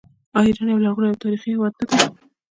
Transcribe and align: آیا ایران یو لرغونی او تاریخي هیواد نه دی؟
آیا 0.37 0.47
ایران 0.49 0.67
یو 0.69 0.83
لرغونی 0.83 1.07
او 1.11 1.21
تاریخي 1.23 1.49
هیواد 1.51 1.73
نه 1.79 1.85
دی؟ 1.89 1.97